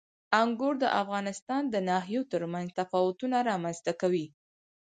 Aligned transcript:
انګور 0.41 0.75
د 0.83 0.85
افغانستان 1.01 1.61
د 1.69 1.75
ناحیو 1.89 2.21
ترمنځ 2.31 2.67
تفاوتونه 2.79 3.37
رامنځ 3.49 3.77
ته 3.85 3.91
کوي. 4.01 4.27